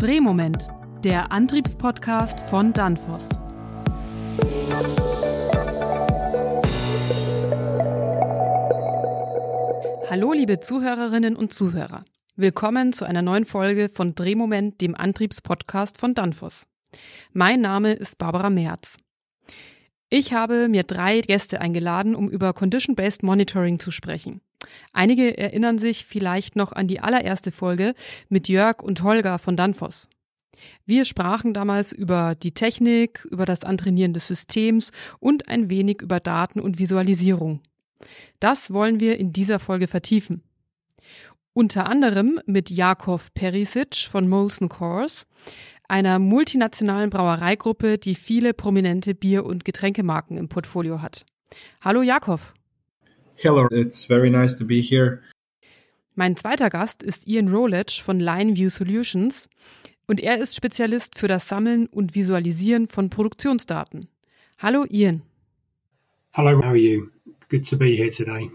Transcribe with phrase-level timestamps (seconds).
[0.00, 0.68] Drehmoment,
[1.02, 3.30] der Antriebspodcast von Danfoss.
[10.08, 12.04] Hallo liebe Zuhörerinnen und Zuhörer.
[12.36, 16.68] Willkommen zu einer neuen Folge von Drehmoment, dem Antriebspodcast von Danfoss.
[17.32, 18.98] Mein Name ist Barbara Merz.
[20.10, 24.42] Ich habe mir drei Gäste eingeladen, um über Condition-Based Monitoring zu sprechen.
[24.92, 27.94] Einige erinnern sich vielleicht noch an die allererste Folge
[28.28, 30.08] mit Jörg und Holger von Danfoss.
[30.86, 34.90] Wir sprachen damals über die Technik, über das Antrainieren des Systems
[35.20, 37.60] und ein wenig über Daten und Visualisierung.
[38.40, 40.42] Das wollen wir in dieser Folge vertiefen.
[41.52, 45.26] Unter anderem mit Jakov Perisic von Molson Coors,
[45.88, 51.24] einer multinationalen Brauereigruppe, die viele prominente Bier- und Getränkemarken im Portfolio hat.
[51.80, 52.54] Hallo Jakov.
[53.40, 55.22] Hello, it's very nice to be here.
[56.16, 59.48] Mein zweiter Gast ist Ian Rolich von LineView Solutions
[60.08, 64.08] und er ist Spezialist für das Sammeln und Visualisieren von Produktionsdaten.
[64.58, 65.22] Hallo Ian.
[66.32, 67.10] Hello, how are you?
[67.48, 68.50] Good to be here today.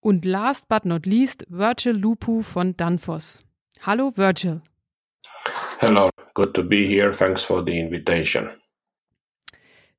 [0.00, 3.44] Und last but not least Virgil Lupu von Danfoss.
[3.82, 4.62] Hallo Virgil.
[5.78, 7.12] Hello, good to be here.
[7.12, 8.48] Thanks for the invitation.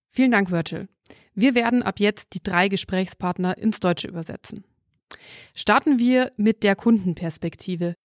[0.09, 0.87] Vielen Dank, Virgil.
[1.33, 4.63] Wir werden ab jetzt die drei Gesprächspartner ins Deutsche übersetzen.
[5.53, 7.95] Starten wir mit der Kundenperspektive.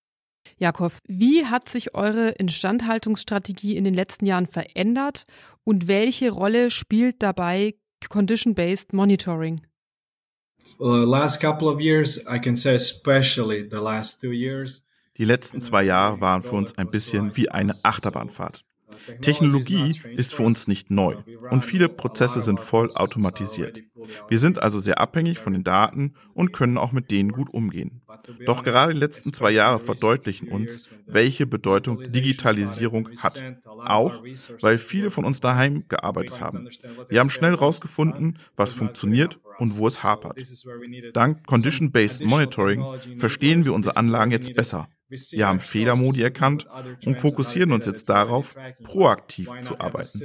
[0.58, 5.24] Jakob, wie hat sich eure Instandhaltungsstrategie in den letzten Jahren verändert
[5.64, 7.74] und welche Rolle spielt dabei
[8.08, 9.62] Condition-Based Monitoring?
[10.78, 14.82] Uh, last couple of years, I can say especially the last two years,
[15.16, 18.64] Die letzten zwei Jahre waren für uns ein bisschen wie eine Achterbahnfahrt.
[19.20, 21.16] Technologie ist für uns nicht neu
[21.50, 23.82] und viele Prozesse sind voll automatisiert.
[24.28, 28.02] Wir sind also sehr abhängig von den Daten und können auch mit denen gut umgehen.
[28.44, 33.44] Doch gerade die letzten zwei Jahre verdeutlichen uns, welche Bedeutung Digitalisierung hat.
[33.64, 34.22] Auch,
[34.60, 36.68] weil viele von uns daheim gearbeitet haben.
[37.08, 40.38] Wir haben schnell herausgefunden, was funktioniert und wo es hapert.
[41.12, 42.84] Dank Condition-Based Monitoring
[43.16, 46.66] verstehen wir unsere Anlagen jetzt besser wir haben Fehlermodi erkannt
[47.04, 48.56] und fokussieren uns jetzt darauf,
[48.96, 50.20] proaktiv zu arbeiten.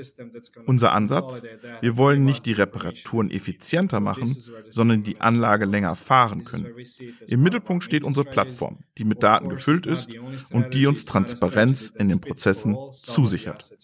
[0.66, 1.44] Unser Ansatz,
[1.82, 4.36] wir wollen nicht die Reparaturen effizienter machen,
[4.70, 6.74] sondern die Anlage länger fahren können.
[7.28, 10.10] Im Mittelpunkt steht unsere Plattform, die mit Daten gefüllt ist
[10.52, 13.76] und die uns Transparenz in den Prozessen zusichert.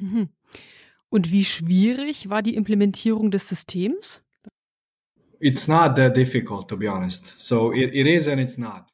[0.00, 0.28] Mhm.
[1.10, 4.22] Und wie schwierig war die Implementierung des Systems?
[5.40, 7.34] It's not that difficult, to be honest.
[7.38, 8.86] So it, it is and it's not.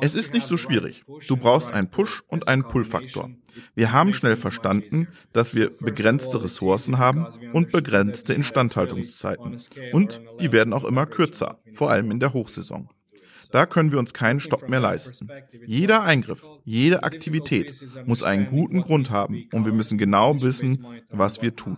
[0.00, 1.04] Es ist nicht so schwierig.
[1.28, 3.30] Du brauchst einen Push- und einen Pull-Faktor.
[3.74, 9.56] Wir haben schnell verstanden, dass wir begrenzte Ressourcen haben und begrenzte Instandhaltungszeiten.
[9.92, 12.88] Und die werden auch immer kürzer, vor allem in der Hochsaison.
[13.54, 15.28] Da können wir uns keinen Stopp mehr leisten.
[15.64, 17.72] Jeder Eingriff, jede Aktivität
[18.04, 21.76] muss einen guten Grund haben und wir müssen genau wissen, was wir tun.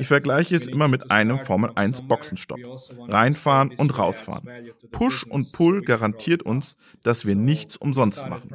[0.00, 2.58] Ich vergleiche es immer mit einem Formel 1 Boxenstopp.
[3.08, 4.48] Reinfahren und rausfahren.
[4.90, 8.50] Push und Pull garantiert uns, dass wir nichts umsonst machen.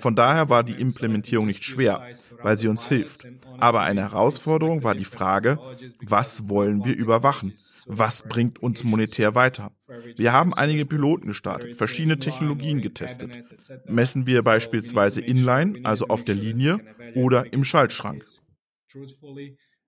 [0.00, 2.08] Von daher war die Implementierung nicht schwer,
[2.42, 3.24] weil sie uns hilft.
[3.58, 5.60] Aber eine Herausforderung war die Frage,
[6.02, 7.54] was wollen wir überwachen?
[7.86, 9.70] Was bringt uns monetär weiter?
[10.16, 13.44] Wir haben einige Piloten gestartet, verschiedene Technologien getestet.
[13.86, 16.80] Messen wir beispielsweise inline, also auf der Linie,
[17.14, 18.24] oder im Schaltschrank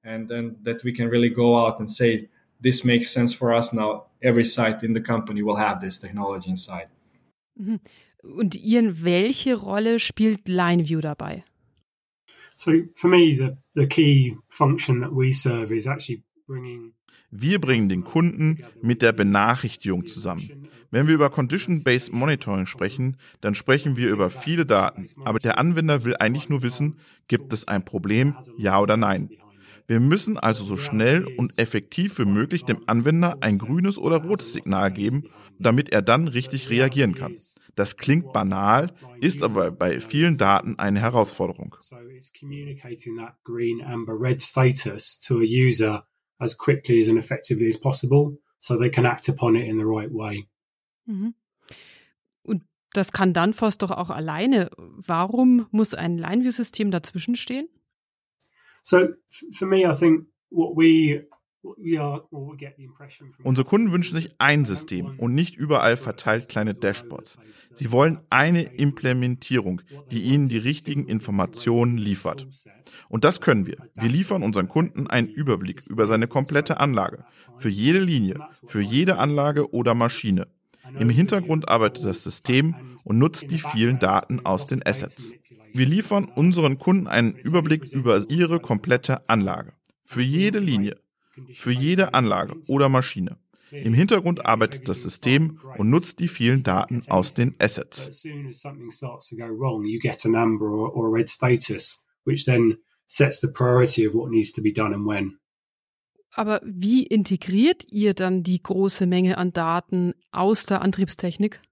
[0.04, 2.28] and then that we can really go out and say
[2.60, 6.50] this makes sense for us now every site in the company will have this technology
[6.50, 6.88] inside
[7.58, 7.80] mhm.
[8.22, 11.44] und Ian welche Rolle spielt LineView dabei
[12.56, 16.92] so for me the the key function that we serve is actually bringing
[17.32, 20.68] wir bringen den Kunden mit der Benachrichtigung zusammen.
[20.90, 25.08] Wenn wir über Condition-Based Monitoring sprechen, dann sprechen wir über viele Daten.
[25.24, 26.98] Aber der Anwender will eigentlich nur wissen,
[27.28, 29.30] gibt es ein Problem, ja oder nein.
[29.86, 34.52] Wir müssen also so schnell und effektiv wie möglich dem Anwender ein grünes oder rotes
[34.52, 35.24] Signal geben,
[35.58, 37.36] damit er dann richtig reagieren kann.
[37.74, 41.76] Das klingt banal, ist aber bei vielen Daten eine Herausforderung.
[46.38, 49.84] As quickly as and effectively as possible so they can act upon it in the
[49.84, 50.48] right way.
[51.06, 51.34] Mhm.
[52.42, 52.62] Und
[52.92, 54.70] das kann Danfoss doch auch alleine.
[54.76, 57.68] Warum muss ein Lineview-System dazwischen stehen?
[58.84, 59.08] So
[59.52, 61.26] for me, I think what we
[63.44, 67.38] Unsere Kunden wünschen sich ein System und nicht überall verteilt kleine Dashboards.
[67.74, 72.48] Sie wollen eine Implementierung, die ihnen die richtigen Informationen liefert.
[73.08, 73.76] Und das können wir.
[73.94, 77.24] Wir liefern unseren Kunden einen Überblick über seine komplette Anlage,
[77.58, 80.48] für jede Linie, für jede Anlage oder Maschine.
[80.98, 82.74] Im Hintergrund arbeitet das System
[83.04, 85.34] und nutzt die vielen Daten aus den Assets.
[85.72, 89.72] Wir liefern unseren Kunden einen Überblick über ihre komplette Anlage.
[90.04, 90.98] Für jede Linie,
[91.54, 93.38] für jede Anlage oder Maschine.
[93.72, 98.22] Im Hintergrund arbeitet das System und nutzt die vielen Daten aus den Assets.
[106.34, 111.62] Aber wie integriert ihr dann die große Menge an Daten aus der Antriebstechnik?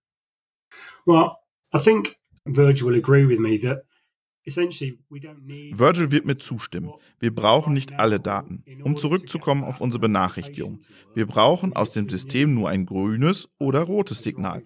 [1.05, 1.33] Well,
[1.75, 3.85] I think Virgil will agree with me that
[4.47, 6.91] Virgil wird mir zustimmen.
[7.19, 8.65] Wir brauchen nicht alle Daten.
[8.83, 10.81] Um zurückzukommen auf unsere Benachrichtigung.
[11.15, 14.63] Wir brauchen aus dem System nur ein grünes oder rotes Signal.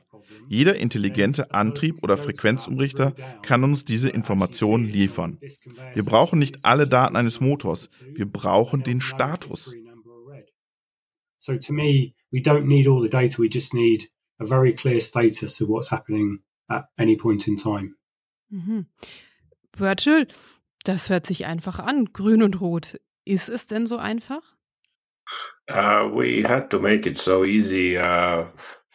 [0.49, 5.39] Jeder intelligente Antrieb- oder Frequenzumrichter kann uns diese Informationen liefern.
[5.95, 7.89] Wir brauchen nicht alle Daten eines Motors.
[8.15, 9.75] Wir brauchen den Status.
[11.41, 13.39] So to me, we don't need all the data.
[13.39, 17.97] We just need a very clear status of what's happening at any point in time.
[18.49, 18.87] Mhm.
[19.81, 20.29] Virgil,
[20.85, 23.01] das hört sich einfach an, grün und rot.
[23.25, 24.43] Ist es denn so einfach?
[25.71, 28.45] Uh, we had to make it so easy uh,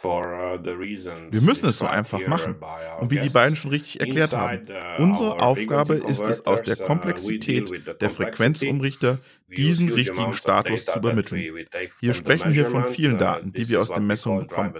[0.01, 2.55] Wir müssen es so einfach machen.
[2.99, 6.79] Und wie die beiden schon richtig erklärt haben, uh, unsere Aufgabe ist es, aus der
[6.79, 7.69] uh, Komplexität
[7.99, 9.17] der Frequenzumrichter
[9.47, 11.65] diesen richtigen Status zu übermitteln.
[11.99, 14.73] Hier sprechen wir von vielen Daten, die wir aus den Messungen bekommen.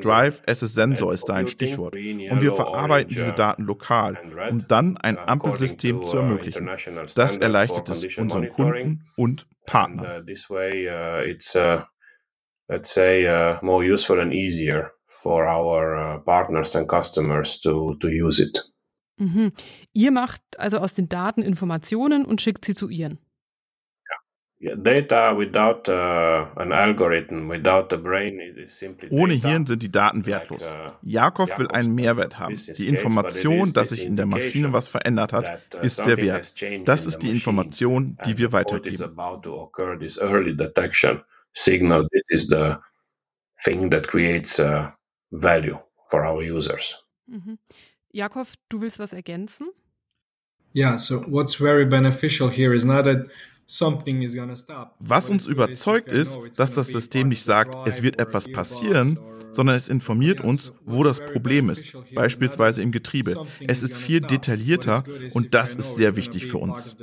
[0.00, 1.94] Drive as a Sensor ist da ein Stichwort.
[1.94, 4.18] Und wir verarbeiten diese Daten lokal,
[4.50, 6.68] um dann ein Ampelsystem zu ermöglichen.
[7.14, 10.26] Das erleichtert es unseren Kunden und Partnern
[12.68, 18.08] let's say, uh, more useful and easier for our uh, partners and customers to, to
[18.08, 18.64] use it.
[19.18, 19.52] Mhm.
[19.92, 23.18] Ihr macht also aus den Daten Informationen und schickt sie zu ihren.
[29.10, 30.72] Ohne Hirn sind die Daten wertlos.
[30.72, 32.56] Uh, Jakob will einen Mehrwert haben.
[32.76, 36.54] Die Information, dass sich in der Maschine was verändert hat, ist der Wert.
[36.84, 39.14] Das ist die Information, die wir weitergeben
[41.56, 42.78] signal this is the
[43.64, 44.90] thing that creates uh,
[45.32, 45.78] value
[46.10, 47.02] for our users.
[47.28, 47.58] Mhm.
[48.12, 49.68] Jakob, du willst was ergänzen?
[50.72, 53.28] Yeah, so what's very beneficial here is not that
[55.00, 59.18] was uns überzeugt ist, dass das System nicht sagt, es wird etwas passieren,
[59.52, 63.44] sondern es informiert uns, wo das Problem ist, beispielsweise im Getriebe.
[63.66, 65.02] Es ist viel detaillierter
[65.34, 66.94] und das ist sehr wichtig für uns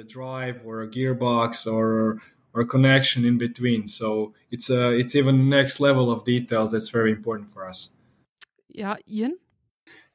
[2.53, 3.87] or connection in between.
[3.87, 7.89] So it's a it's even next level of details that's very important for us.
[8.69, 9.37] Yeah, Ian.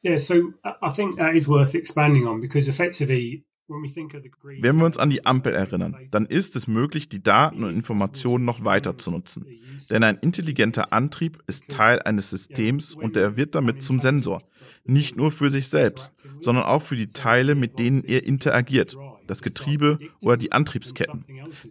[0.03, 5.11] Yeah, so I think that is worth expanding on because effectively wenn wir uns an
[5.11, 9.45] die Ampel erinnern, dann ist es möglich, die Daten und Informationen noch weiter zu nutzen.
[9.91, 14.43] Denn ein intelligenter Antrieb ist Teil eines Systems und er wird damit zum Sensor.
[14.85, 18.97] Nicht nur für sich selbst, sondern auch für die Teile, mit denen er interagiert,
[19.29, 21.25] das Getriebe oder die Antriebsketten.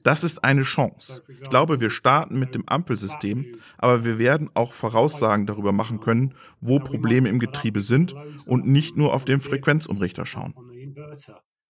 [0.04, 1.24] Das ist eine Chance.
[1.28, 3.46] Ich glaube, wir starten mit dem Ampelsystem,
[3.78, 8.16] aber wir werden auch Voraussagen darüber machen können, wo Probleme im Getriebe sind
[8.46, 10.54] und nicht nur auf den Frequenzumrichter schauen.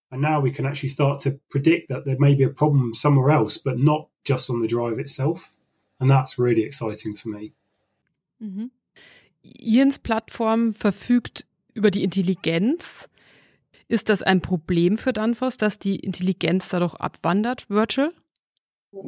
[0.10, 3.30] And now we can actually start to predict that there may be a problem somewhere
[3.30, 5.52] else, but not just on the drive itself.
[6.00, 7.52] And that's really exciting for me.
[8.40, 8.72] Mhm.
[9.42, 13.10] Ians Plattform verfügt über die Intelligenz.
[13.90, 18.12] Ist das ein Problem für Danfoss, dass die Intelligenz dadurch abwandert, Virtual?
[18.92, 19.04] Ich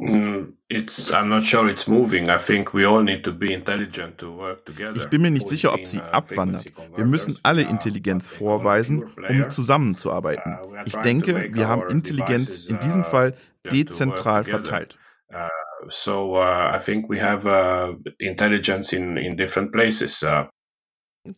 [5.10, 6.72] bin mir nicht sicher, ob sie uh, abwandert.
[6.96, 10.58] Wir müssen alle Intelligenz vorweisen, um zusammenzuarbeiten.
[10.62, 13.34] Uh, ich denke, wir haben Intelligenz in diesem uh, Fall
[13.70, 14.96] dezentral verteilt.
[15.88, 17.46] So I think we have
[18.18, 20.22] intelligence in, in different places.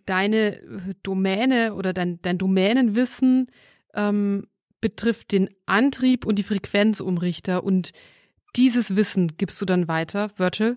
[0.07, 3.49] Deine Domäne oder dein, dein Domänenwissen
[3.95, 4.47] ähm,
[4.81, 7.93] betrifft den Antrieb und die Frequenzumrichter und
[8.57, 10.77] dieses Wissen gibst du dann weiter, Virtual?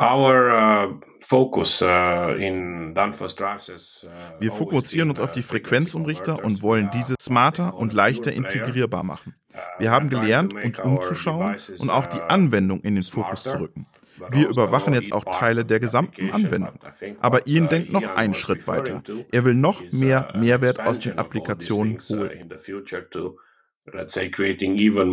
[0.00, 6.44] Our, uh, focus, uh, in drives is, uh, Wir fokussieren uns auf die uh, Frequenzumrichter
[6.44, 9.34] und wollen diese smarter und leichter integrierbar machen.
[9.54, 13.86] Uh, Wir haben gelernt, uns umzuschauen und auch die Anwendung in den Fokus zu rücken.
[14.30, 16.78] Wir überwachen jetzt auch Teile der gesamten Anwendung.
[17.20, 19.02] Aber Ian denkt noch einen Schritt weiter.
[19.30, 21.98] Er will noch mehr Mehrwert aus den Applikationen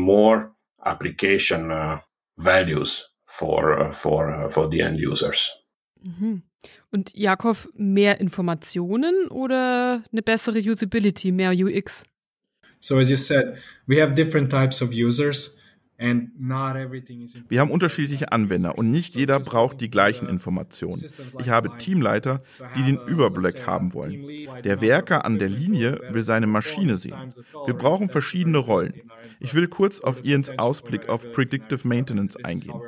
[0.06, 0.50] holen
[0.82, 1.98] application uh,
[2.38, 5.52] values for, uh, for, uh, for the end users.
[6.02, 6.44] Mhm.
[6.92, 12.04] Und Jakob, mehr Informationen oder eine bessere Usability, mehr UX?
[12.80, 15.58] So as you said, we have different types of users.
[16.00, 21.04] Wir haben unterschiedliche Anwender und nicht jeder braucht die gleichen Informationen.
[21.40, 22.42] Ich habe Teamleiter,
[22.76, 24.26] die den Überblick haben wollen.
[24.64, 27.34] Der Werker an der Linie will seine Maschine sehen.
[27.66, 28.94] Wir brauchen verschiedene Rollen.
[29.42, 32.80] Ich will kurz auf Ians Ausblick auf Predictive Maintenance eingehen.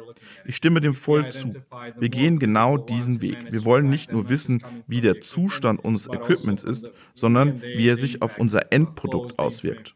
[0.46, 1.54] Ich stimme dem voll zu.
[1.98, 3.38] Wir gehen genau diesen Weg.
[3.52, 8.22] Wir wollen nicht nur wissen, wie der Zustand unseres Equipments ist, sondern wie er sich
[8.22, 9.96] auf unser Endprodukt auswirkt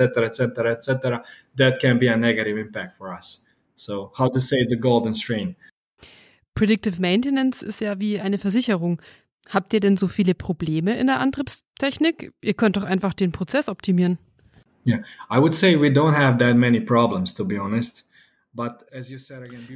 [0.00, 1.22] etc., etc.,
[1.56, 3.46] that can be a negative impact for us.
[3.76, 5.56] So, how to say the golden strain.
[6.54, 9.02] Predictive Maintenance ist ja wie eine Versicherung.
[9.48, 12.32] Habt ihr denn so viele Probleme in der Antriebstechnik?
[12.40, 14.18] Ihr könnt doch einfach den Prozess optimieren.
[14.84, 18.04] Yeah, I would say we don't have that many problems, to be honest.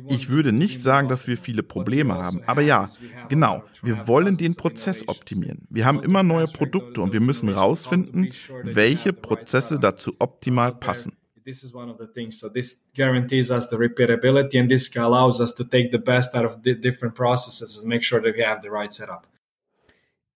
[0.07, 2.89] Ich würde nicht sagen, dass wir viele Probleme haben, aber ja,
[3.29, 5.67] genau, wir wollen den Prozess optimieren.
[5.69, 8.29] Wir haben immer neue Produkte und wir müssen herausfinden,
[8.63, 11.15] welche Prozesse dazu optimal passen.
[11.45, 12.39] This is one of the things.
[12.39, 16.45] So this guarantees us the repeatability and this allows us to take the best out
[16.45, 19.27] of the different processes and make sure that we have the right setup.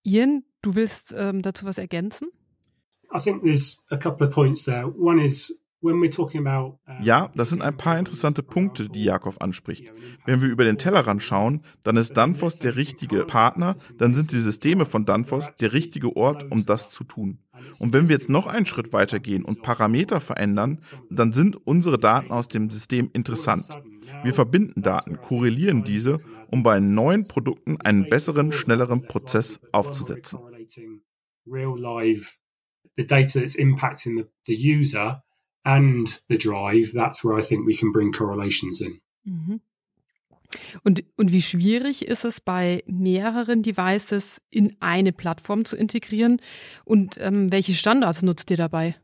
[0.05, 2.31] Ian, du willst ähm, dazu was ergänzen?
[3.14, 4.87] I think there's a couple of points there.
[4.87, 5.52] One is
[7.02, 9.92] ja, das sind ein paar interessante Punkte, die Jakob anspricht.
[10.25, 14.38] Wenn wir über den Tellerrand schauen, dann ist Danfoss der richtige Partner, dann sind die
[14.38, 17.38] Systeme von Danfoss der richtige Ort, um das zu tun.
[17.81, 20.78] Und wenn wir jetzt noch einen Schritt weitergehen und Parameter verändern,
[21.11, 23.69] dann sind unsere Daten aus dem System interessant.
[24.23, 26.19] Wir verbinden Daten, korrelieren diese,
[26.50, 30.38] um bei neuen Produkten einen besseren, schnelleren Prozess aufzusetzen.
[31.45, 32.38] Real live,
[32.96, 35.22] the data that's impacting the, the user
[35.64, 39.00] and the drive, that's where I think we can bring correlations in.
[39.26, 39.61] Mhm.
[40.82, 46.40] Und, und wie schwierig ist es bei mehreren Devices in eine Plattform zu integrieren
[46.84, 48.96] und ähm, welche Standards nutzt ihr dabei?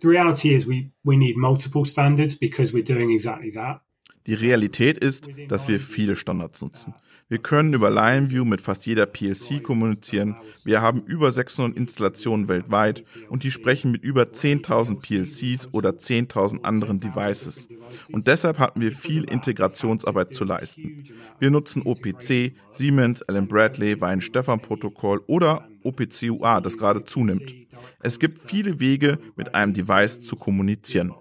[0.00, 3.82] The reality is we, we need multiple standards because we're doing exactly that.
[4.26, 6.94] Die Realität ist, dass wir viele Standards nutzen.
[7.28, 10.36] Wir können über LionView mit fast jeder PLC kommunizieren.
[10.64, 16.62] Wir haben über 600 Installationen weltweit und die sprechen mit über 10.000 PLCs oder 10.000
[16.62, 17.68] anderen Devices.
[18.12, 21.04] Und deshalb hatten wir viel Integrationsarbeit zu leisten.
[21.38, 27.54] Wir nutzen OPC, Siemens, Allen Bradley, Wein-Stefan-Protokoll oder OPC-UA, das gerade zunimmt.
[28.00, 31.14] Es gibt viele Wege, mit einem Device zu kommunizieren.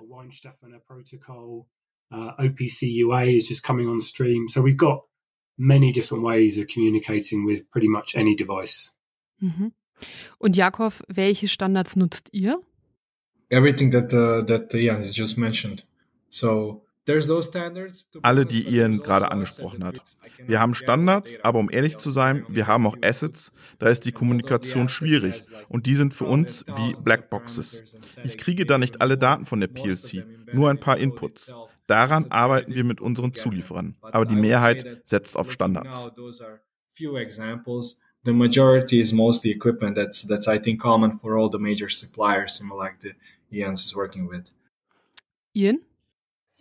[2.11, 4.47] Uh, OPC UA is just coming on stream.
[4.49, 5.03] So we've got
[5.57, 8.91] many different ways of communicating with pretty much any device.
[9.39, 9.71] Mhm.
[10.39, 12.59] Und Jakob, welche Standards nutzt ihr?
[13.49, 15.85] Everything that uh, that Ian has just mentioned.
[16.29, 16.83] So
[18.21, 20.01] alle, die Ian gerade angesprochen hat.
[20.45, 24.11] Wir haben Standards, aber um ehrlich zu sein, wir haben auch Assets, da ist die
[24.11, 27.95] Kommunikation schwierig und die sind für uns wie Blackboxes.
[28.23, 31.53] Ich kriege da nicht alle Daten von der PLC, nur ein paar Inputs.
[31.91, 36.09] Daran arbeiten wir mit unseren Zulieferern, aber die Mehrheit setzt auf Standards.
[38.23, 42.55] The majority is mostly equipment that's that's I think common for all the major suppliers,
[42.55, 43.13] similar like the
[43.51, 44.43] Ian's is working with.
[45.55, 45.79] Ian?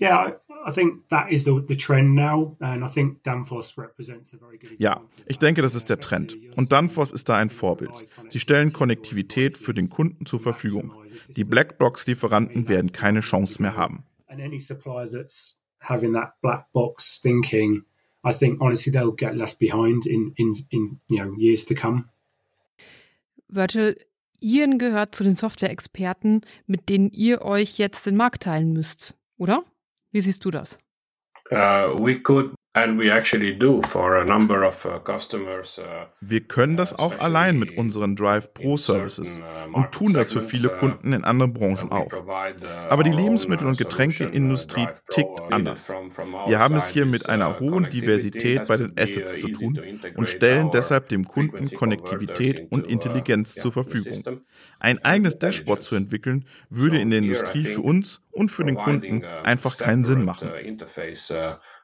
[0.01, 0.33] Yeah,
[0.67, 4.57] I think that is the, the trend now, and I think Danfoss represents a very
[4.57, 6.39] good Ja, ich denke, das ist der Trend.
[6.57, 8.07] Und Danfoss ist da ein Vorbild.
[8.31, 10.95] Sie stellen Konnektivität für den Kunden zur Verfügung.
[11.37, 14.05] Die Blackbox-Lieferanten werden keine Chance mehr haben.
[14.31, 17.83] And any supplier that's having that black box thinking,
[18.23, 22.09] I think honestly they'll get left behind in, in, in you know, years to come.
[23.49, 23.97] Virgil,
[24.41, 29.65] Ian gehört zu den Software-Experten, mit denen ihr euch jetzt den Markt teilen müsst, oder?
[30.13, 30.79] Wie siehst du das?
[31.51, 32.55] Uh, we could
[36.21, 40.43] Wir können das auch allein mit unseren Drive Pro Services uh, und tun das für
[40.43, 42.11] viele uh, Kunden in anderen Branchen auch.
[42.89, 45.93] Aber die Lebensmittel- und Getränkeindustrie tickt anders.
[46.47, 49.81] Wir haben es hier mit einer hohen Diversität bei den Assets zu tun
[50.17, 54.41] und stellen deshalb dem Kunden Konnektivität und Intelligenz zur Verfügung.
[54.79, 59.25] Ein eigenes Dashboard zu entwickeln, würde in der Industrie für uns und für den Kunden
[59.45, 60.51] einfach keinen Sinn machen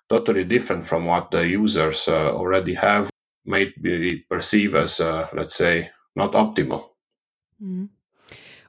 [0.08, 3.10] totally different from what the users uh, already have,
[3.44, 6.90] may be perceived as, uh, let's say, not optimal.
[7.58, 7.90] Mhm.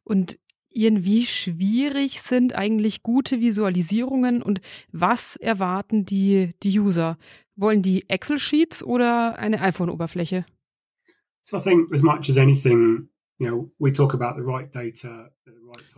[0.04, 0.40] Und
[0.70, 7.18] Ian, wie schwierig sind eigentlich gute Visualisierungen und was erwarten die, die User?
[7.56, 10.46] Wollen die Excel-Sheets oder eine iPhone-Oberfläche?
[11.44, 13.10] So I think as much as anything,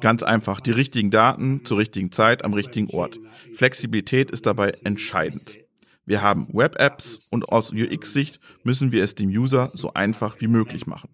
[0.02, 3.20] Ganz einfach, die richtigen Daten zur richtigen Zeit am richtigen Ort.
[3.54, 5.60] Flexibilität ist dabei entscheidend.
[6.06, 10.88] Wir haben Web-Apps und aus UX-Sicht müssen wir es dem User so einfach wie möglich
[10.88, 11.12] machen.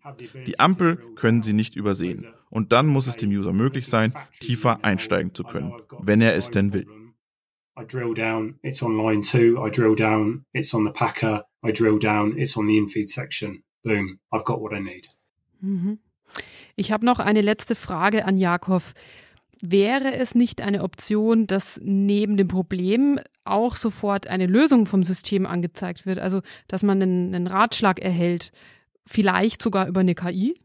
[0.47, 2.27] Die Ampel können Sie nicht übersehen.
[2.49, 6.49] Und dann muss es dem User möglich sein, tiefer einsteigen zu können, wenn er es
[6.49, 6.87] denn will.
[7.77, 9.61] I drill down, it's on line two.
[9.61, 11.45] I drill down, it's on the packer.
[11.61, 13.63] I drill down, it's on the infeed section.
[13.83, 15.09] Boom, I've got what I need.
[15.61, 15.99] Mhm.
[16.75, 18.83] Ich habe noch eine letzte Frage an Jakob.
[19.61, 25.45] Wäre es nicht eine Option, dass neben dem Problem auch sofort eine Lösung vom System
[25.45, 26.19] angezeigt wird?
[26.19, 28.51] Also, dass man einen, einen Ratschlag erhält,
[29.05, 30.59] vielleicht sogar über eine KI?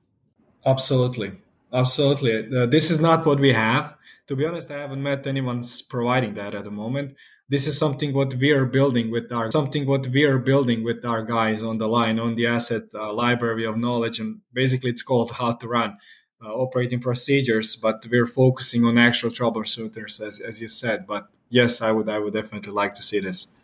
[0.64, 1.32] Absolutely.
[1.70, 2.48] Absolutely.
[2.52, 3.94] Uh, this is not what we have.
[4.26, 7.14] To be honest, I haven't met anyone providing that at the moment.
[7.50, 11.04] This is something what we are building with our something what we are building with
[11.04, 15.02] our guys on the line on the asset uh, library of knowledge, and basically it's
[15.02, 15.96] called how to run.
[16.42, 21.06] Uh, operating procedures, but we're focusing on actual troubleshooters, as, as you said.
[21.06, 23.54] But yes, I would, I would definitely like to see this.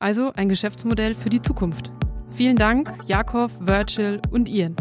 [0.00, 1.92] Also ein Geschäftsmodell für die Zukunft.
[2.28, 4.74] Vielen Dank, Jakob, Virtual und Ian.